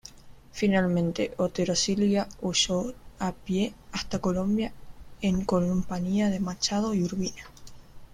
Finalmente 0.51 1.35
Otero 1.37 1.75
Silva 1.75 2.27
huyó 2.41 2.91
a 3.19 3.31
pie 3.33 3.71
hasta 3.91 4.17
Colombia 4.17 4.73
en 5.21 5.45
compañía 5.45 6.31
de 6.31 6.39
Machado 6.39 6.95
y 6.95 7.03
Urbina. 7.03 7.43